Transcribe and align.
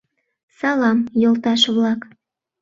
—Салам, 0.57 0.99
йолташ-влак! 1.21 2.01